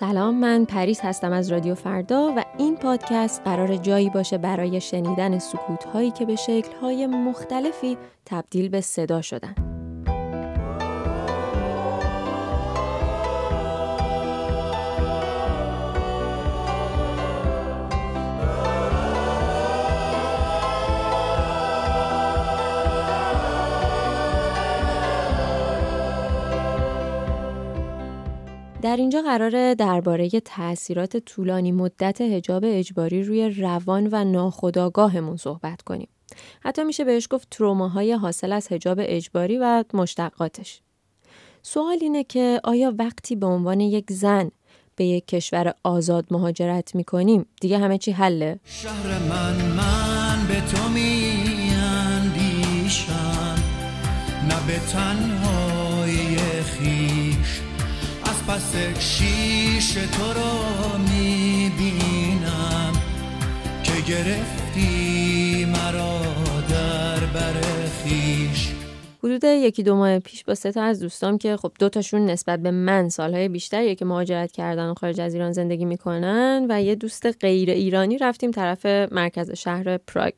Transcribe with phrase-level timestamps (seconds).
[0.00, 5.38] سلام من پریس هستم از رادیو فردا و این پادکست قرار جایی باشه برای شنیدن
[5.38, 9.67] سکوت هایی که به شکل های مختلفی تبدیل به صدا شدن.
[28.88, 36.08] در اینجا قراره درباره تاثیرات طولانی مدت هجاب اجباری روی روان و ناخودآگاهمون صحبت کنیم.
[36.60, 40.80] حتی میشه بهش گفت تروماهای حاصل از هجاب اجباری و مشتقاتش.
[41.62, 44.50] سوال اینه که آیا وقتی به عنوان یک زن
[44.96, 50.88] به یک کشور آزاد مهاجرت می‌کنیم دیگه همه چی حله؟ شهر من من به تو
[50.88, 51.48] می
[54.48, 57.67] نه به تنهای خیش
[58.48, 62.92] پس شیش تو رو می‌بینم
[63.82, 66.20] که گرفتی مرا
[66.70, 67.60] در بر
[68.04, 68.68] خیش
[69.24, 72.60] حدود یکی دو ماه پیش با سه تا از دوستام که خب دو تاشون نسبت
[72.60, 76.94] به من سالهای بیشتریه که مهاجرت کردن و خارج از ایران زندگی می‌کنن و یه
[76.94, 80.34] دوست غیر ایرانی رفتیم طرف مرکز شهر پراگ.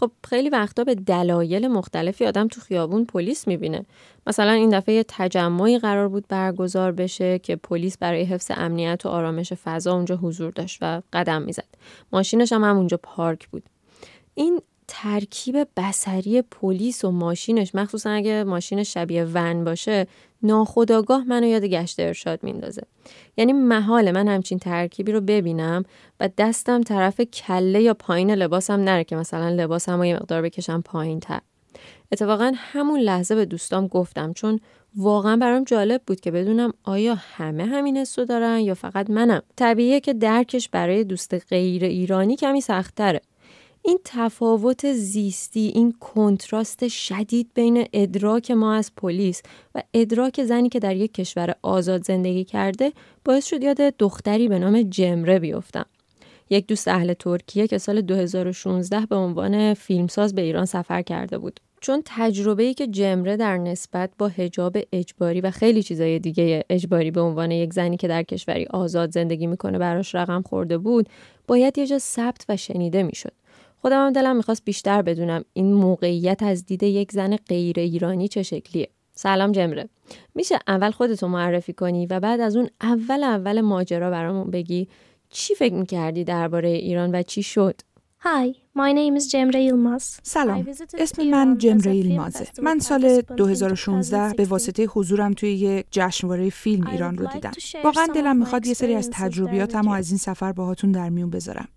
[0.00, 3.84] خب خیلی وقتا به دلایل مختلفی آدم تو خیابون پلیس می‌بینه.
[4.26, 9.08] مثلا این دفعه یه تجمعی قرار بود برگزار بشه که پلیس برای حفظ امنیت و
[9.08, 11.64] آرامش فضا اونجا حضور داشت و قدم می‌زد.
[12.12, 13.62] ماشینش هم, هم اونجا پارک بود.
[14.34, 14.60] این
[15.02, 20.06] ترکیب بسری پلیس و ماشینش مخصوصا اگه ماشین شبیه ون باشه
[20.42, 22.82] ناخداگاه منو یاد گشت ارشاد میندازه.
[23.36, 25.84] یعنی محال من همچین ترکیبی رو ببینم
[26.20, 30.80] و دستم طرف کله یا پایین لباسم نره که مثلا لباسم رو یه مقدار بکشم
[30.80, 31.40] پایین تر
[32.12, 34.60] اتفاقا همون لحظه به دوستام گفتم چون
[34.96, 39.42] واقعا برام جالب بود که بدونم آیا همه همین حسو دارن یا فقط منم.
[39.56, 43.20] طبیعیه که درکش برای دوست غیر ایرانی کمی سختره
[43.86, 49.42] این تفاوت زیستی این کنتراست شدید بین ادراک ما از پلیس
[49.74, 52.92] و ادراک زنی که در یک کشور آزاد زندگی کرده
[53.24, 55.86] باعث شد یاد دختری به نام جمره بیفتم.
[56.50, 61.60] یک دوست اهل ترکیه که سال 2016 به عنوان فیلمساز به ایران سفر کرده بود.
[61.80, 67.10] چون تجربه ای که جمره در نسبت با هجاب اجباری و خیلی چیزای دیگه اجباری
[67.10, 71.08] به عنوان یک زنی که در کشوری آزاد زندگی می‌کنه براش رقم خورده بود
[71.46, 73.32] باید یه جا ثبت و شنیده می‌شد.
[73.86, 78.42] خودم هم دلم می‌خواست بیشتر بدونم این موقعیت از دید یک زن غیر ایرانی چه
[78.42, 78.88] شکلیه.
[79.14, 79.88] سلام جمره.
[80.34, 84.88] میشه اول خودتو معرفی کنی و بعد از اون اول اول ماجرا برامون بگی
[85.30, 87.80] چی فکر می‌کردی درباره ایران و چی شد؟
[88.22, 88.48] Hi,
[88.78, 90.20] my name is Cemre Yılmaz.
[90.22, 90.66] سلام.
[90.98, 97.18] اسم من جمره ایلمازه من سال 2016 به واسطه حضورم توی یک جشنواره فیلم ایران
[97.18, 97.52] رو دیدم.
[97.84, 101.68] واقعا دلم می‌خواد یه سری از تجربیاتم و از این سفر باهاتون در میون بذارم.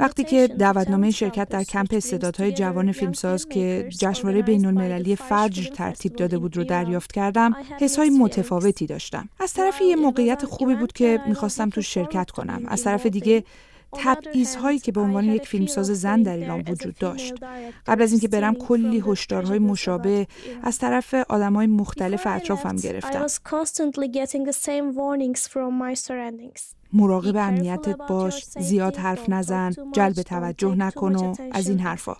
[0.00, 6.16] وقتی که دعوتنامه شرکت در کمپ استعدادهای جوان فیلمساز که جشنواره بین المللی فجر ترتیب
[6.16, 9.28] داده بود رو دریافت کردم حسهای متفاوتی داشتم.
[9.40, 12.62] از طرفی یه موقعیت خوبی بود که می‌خواستم تو شرکت کنم.
[12.68, 13.44] از طرف دیگه
[13.92, 17.34] تبعیض هایی که به عنوان یک فیلمساز زن در ایران وجود داشت.
[17.86, 20.26] قبل از اینکه برم کلی هشدارهای مشابه
[20.62, 23.22] از طرف های مختلف اطرافم گرفتم.
[26.92, 32.16] مراقب امنیتت باش زیاد حرف نزن جلب توجه نکن و از این حرفا.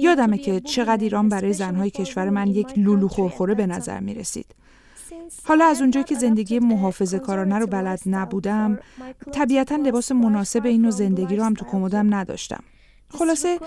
[0.00, 4.54] یادمه که چقدر ایران برای زنهای کشور من یک لولو خورخوره به نظر می رسید.
[5.44, 8.78] حالا از اونجایی که زندگی محافظه کارانه رو بلد نبودم
[9.32, 12.62] طبیعتا لباس مناسب این نوع زندگی رو هم تو کمدم نداشتم.
[13.18, 13.58] خلاصه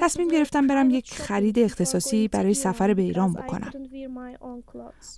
[0.00, 3.72] تصمیم گرفتم برم یک خرید اختصاصی برای سفر به ایران بکنم.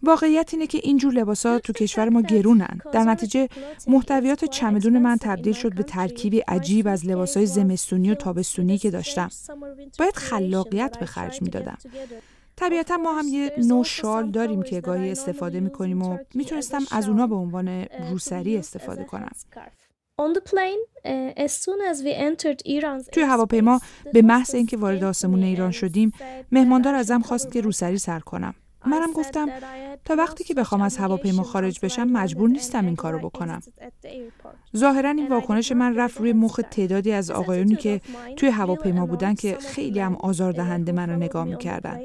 [0.02, 2.80] واقعیت اینه که اینجور لباسا تو کشور ما گرونن.
[2.92, 3.48] در نتیجه
[3.86, 9.28] محتویات چمدون من تبدیل شد به ترکیبی عجیب از لباسای زمستونی و تابستونی که داشتم.
[9.98, 11.78] باید خلاقیت به خرج می‌دادم.
[12.56, 17.26] طبیعتا ما هم یه نوع شال داریم که گاهی استفاده می‌کنیم و می‌تونستم از اونا
[17.26, 19.30] به عنوان روسری استفاده کنم.
[23.12, 23.80] توی هواپیما
[24.12, 26.12] به محض اینکه وارد آسمون ایران شدیم
[26.52, 28.54] مهماندار ازم خواست که روسری سر کنم.
[28.86, 29.48] منم گفتم
[30.04, 33.60] تا وقتی که بخوام از هواپیما خارج بشم مجبور نیستم این کارو بکنم.
[34.76, 38.00] ظاهرا این واکنش من رفت روی مخ تعدادی از آقایونی که
[38.36, 42.00] توی هواپیما بودن که خیلی هم آزاردهنده منو نگاه می‌کردن.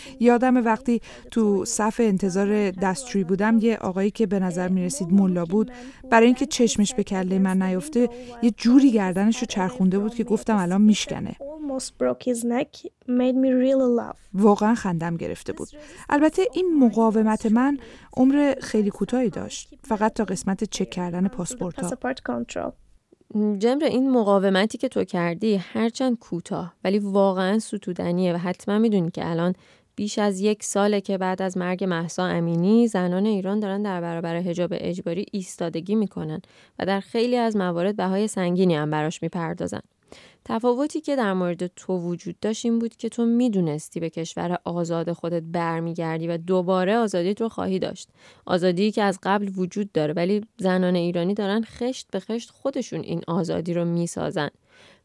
[0.20, 1.00] یادم وقتی
[1.30, 5.70] تو صف انتظار دستشویی بودم یه آقایی که به نظر می‌رسید ملا بود
[6.10, 8.08] برای اینکه چشمش به کله من نیفته
[8.42, 11.36] یه جوری گردنش رو چرخونده بود که گفتم الان میشکنه
[14.34, 15.68] واقعا خندم گرفته بود
[16.10, 17.78] البته این مقاومت من
[18.16, 19.68] عمر خیلی کوتاهی داشت.
[19.82, 21.80] فقط تا قسمت چک کردن پاسپورت
[23.58, 29.30] جمر این مقاومتی که تو کردی هرچند کوتاه ولی واقعا ستودنیه و حتما می‌دونی که
[29.30, 29.54] الان
[29.96, 34.36] بیش از یک ساله که بعد از مرگ محسا امینی زنان ایران دارن در برابر
[34.36, 36.40] حجاب اجباری ایستادگی می‌کنن
[36.78, 39.80] و در خیلی از موارد بهای سنگینی هم براش می‌پردازن.
[40.44, 45.12] تفاوتی که در مورد تو وجود داشت این بود که تو می‌دونستی به کشور آزاد
[45.12, 48.08] خودت برمیگردی و دوباره آزادیت رو خواهی داشت.
[48.46, 53.22] آزادی که از قبل وجود داره ولی زنان ایرانی دارن خشت به خشت خودشون این
[53.26, 54.50] آزادی رو می‌سازن.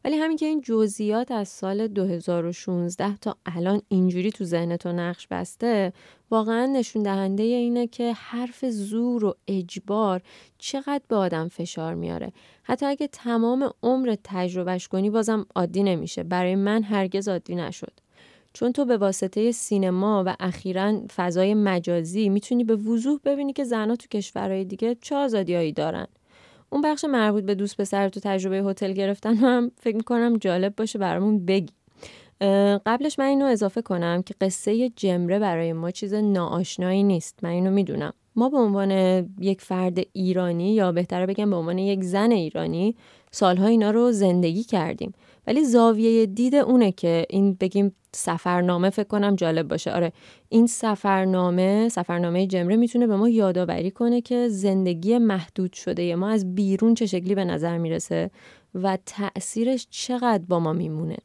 [0.06, 5.26] ولی همین که این جزئیات از سال 2016 تا الان اینجوری تو ذهن تو نقش
[5.26, 5.92] بسته
[6.30, 10.22] واقعا نشون دهنده اینه که حرف زور و اجبار
[10.58, 12.32] چقدر به آدم فشار میاره.
[12.62, 16.22] حتی اگه تمام عمر تجربهش کنی بازم عادی نمیشه.
[16.22, 17.92] برای من هرگز عادی نشد.
[18.52, 23.96] چون تو به واسطه سینما و اخیرا فضای مجازی می‌تونی به وضوح ببینی که زنها
[23.96, 26.06] تو کشورهای دیگه چه آزادیایی دارن.
[26.70, 30.98] اون بخش مربوط به دوست پسر تو تجربه هتل گرفتن هم فکر می‌کنم جالب باشه
[30.98, 31.72] برامون بگی.
[32.86, 37.38] قبلش من اینو اضافه کنم که قصه جمره برای ما چیز ناآشنایی نیست.
[37.42, 38.12] من اینو می‌دونم.
[38.36, 38.90] ما به عنوان
[39.40, 42.96] یک فرد ایرانی یا بهتره بگم به عنوان یک زن ایرانی
[43.36, 45.12] سالها اینا رو زندگی کردیم.
[45.46, 49.92] ولی زاویه دید اونه که این بگیم سفرنامه فکر کنم جالب باشه.
[49.92, 50.12] آره
[50.48, 56.54] این سفرنامه سفرنامه جمره می‌تونه به ما یادآوری کنه که زندگی محدود شده ما از
[56.54, 58.30] بیرون چه شکلی به نظر می‌رسه
[58.74, 61.16] و تأثیرش چقدر با ما میمونه.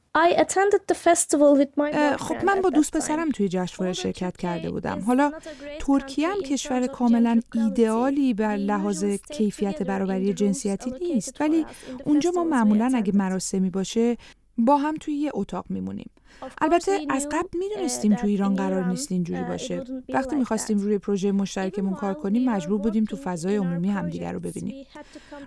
[2.17, 4.99] خب من با دوست پسرم توی جشنواره شرکت کرده بودم.
[4.99, 5.31] حالا
[5.79, 11.41] ترکیه هم کشور کاملا ایدئالی بر لحاظ کیفیت برابری جنسیتی نیست.
[11.41, 11.65] ولی
[12.05, 14.17] اونجا ما معمولا اگه مراسمی باشه
[14.57, 16.09] با هم توی یه اتاق میمونیم.
[16.61, 19.83] البته از قبل می‌دونستیم تو ایران قرار نیست اینجوری باشه.
[20.09, 24.85] وقتی می‌خواستیم روی پروژه مشترکمون کار کنیم مجبور بودیم تو فضای عمومی همدیگر رو ببینیم.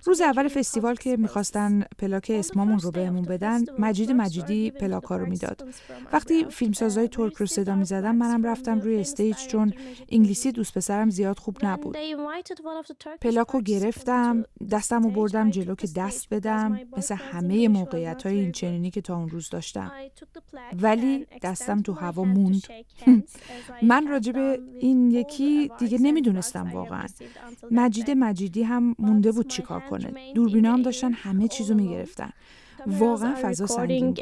[0.05, 5.69] روز اول فستیوال که می‌خواستن پلاک اسمامون رو بهمون بدن مجید مجیدی پلاکا رو می‌داد.
[6.13, 9.73] وقتی فیلمسازای ترک رو صدا می‌زدم منم رفتم روی استیج چون
[10.09, 11.97] انگلیسی دوست پسرم زیاد خوب نبود.
[13.21, 16.81] پلاک رو گرفتم دستم رو بردم جلو که دست بدم.
[16.97, 19.93] مثل همه موقعیت های این چنینی که تا اون روز داشتم
[20.83, 22.63] ولی دستم تو هوا موند.
[23.83, 24.37] من راجب
[24.81, 27.07] این یکی دیگه نمی‌دونستم واقعا.
[27.71, 30.33] مجید مجیدی هم مونده بود چیکار کنه.
[30.35, 32.31] دوربینا هم داشتن همه چیزو می‌گرفتن.
[32.87, 34.15] واقعا فضا سنگین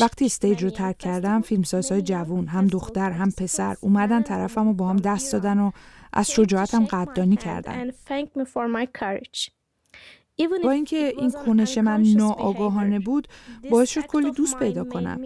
[0.00, 4.96] وقتی stage رو ترک کردم فیلمسازهای جوون هم دختر هم پسر اومدن طرفم و باهام
[4.96, 5.70] دست دادن و
[6.12, 7.90] از شجاعتم قدردانی کردن.
[10.64, 13.28] با اینکه این کنش من ناآگاهانه بود
[13.70, 15.20] باعث شد کلی دوست پیدا کنم.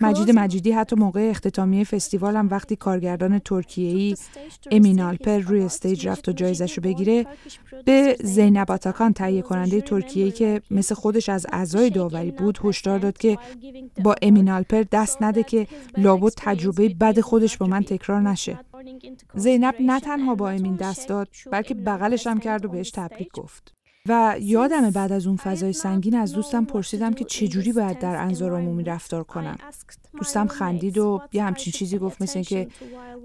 [0.00, 4.14] مجید مجیدی حتی موقع اختتامیه فستیوالم وقتی کارگردان ترکیه‌ای
[4.70, 7.26] امین آلپر روی stage رفت و جایزش رو بگیره
[7.84, 13.18] به زینب آتاکان تهیه کننده ترکیه‌ای که مثل خودش از اعضای داوری بود هشدار داد
[13.18, 13.38] که
[14.04, 15.66] با امین آلپر دست نده که
[15.96, 18.58] لابد تجربه بد خودش با من تکرار نشه.
[19.34, 23.74] زینب نه تنها با امین دست داد بلکه بغلش هم کرد و بهش تبریک گفت.
[24.08, 28.54] و یادم بعد از اون فضای سنگین از دوستم پرسیدم که چجوری باید در انظار
[28.54, 29.58] عمومی رفتار کنم.
[30.18, 32.68] دوستم خندید و یه همچین چیزی گفت مثل که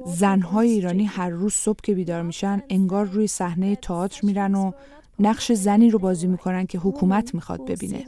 [0.06, 4.72] زنهای ایرانی هر روز صبح که بیدار میشن انگار روی صحنه تئاتر میرن و
[5.20, 8.06] نقش زنی رو بازی می‌کنن که حکومت می‌خواد ببینه.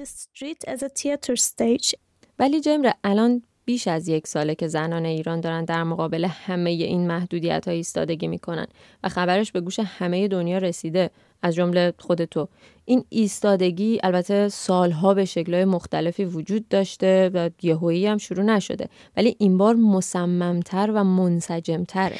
[2.39, 7.07] ولی جمره الان بیش از یک ساله که زنان ایران دارن در مقابل همه این
[7.07, 8.67] محدودیت ها ایستادگی می‌کنن
[9.03, 11.09] و خبرش به گوش همه دنیا رسیده
[11.41, 12.47] از جمله خود تو.
[12.85, 19.35] این ایستادگی البته سالها به شکلهای مختلفی وجود داشته و یهویی هم شروع نشده ولی
[19.39, 22.15] این بار مصممتر و منسجمتره.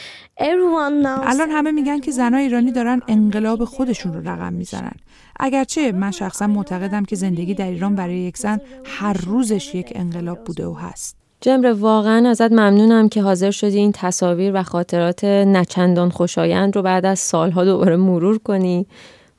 [1.24, 4.96] الان همه میگن که زنای ایرانی دارن انقلاب خودشون رو رقم می‌زنن.
[5.40, 10.44] اگرچه من شخصا معتقدم که زندگی در ایران برای یک زن هر روزش یک انقلاب
[10.44, 11.19] بوده و هست.
[11.42, 17.06] جمره واقعا ازت ممنونم که حاضر شدی این تصاویر و خاطرات نچندان خوشایند رو بعد
[17.06, 18.86] از سالها دوباره مرور کنی.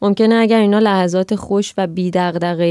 [0.02, 2.10] ممکنه اگر اینا لحظات خوش و بی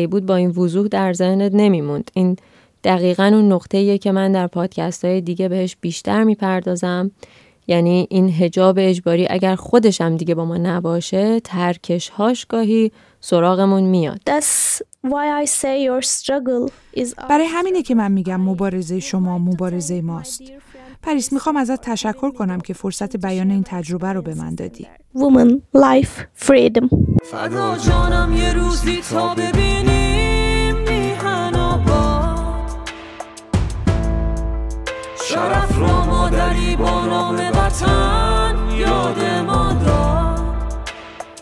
[0.07, 2.12] بود با این وضوح در ذهنت نمیموند.
[2.13, 2.36] این
[2.83, 7.12] دقیقا اون نقطه که من در پادکست های دیگه بهش بیشتر می‌پردازم.
[7.67, 13.83] یعنی این حجاب اجباری اگر خودش هم دیگه با ما نباشه ترکش هاش گاهی سراغمون
[13.83, 14.19] میاد.
[17.29, 20.41] برای همینه که من میگم مبارزه شما مبارزه ماست.
[21.01, 24.88] پریس می‌خوام ازت تشکر کنم که فرصت بیان این تجربه رو به من دادی.
[25.15, 26.89] Woman, Life, Freedom.
[27.24, 32.89] فدا جانم یه روزی تا ببینیم میهن آباد.
[35.25, 39.68] شرف رو مادری با نام وطن یاد ما.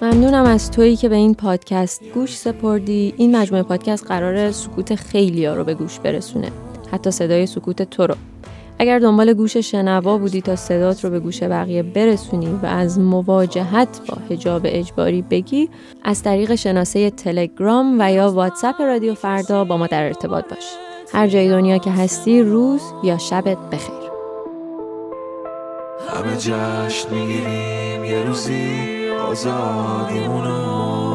[0.02, 3.14] ممنونم از تویی که به این پادکست گوش سپردی.
[3.18, 6.52] این مجموعه پادکست قرار سکوت خیلی ها رو به گوش برسونه.
[6.92, 8.16] حتی صدای سکوت تو رو.
[8.80, 14.02] اگر دنبال گوش شنوا بودی تا صدات رو به گوش بقیه برسونی و از مواجهت
[14.08, 15.70] با هجاب اجباری بگی
[16.04, 20.66] از طریق شناسه تلگرام و یا واتساپ رادیو فردا با ما در ارتباط باش.
[21.14, 24.08] هر جای دنیا که هستی روز یا شبت بخیر.
[26.10, 28.97] همه جشن می‌گیریم یه روزی
[29.28, 31.07] آزادیمونو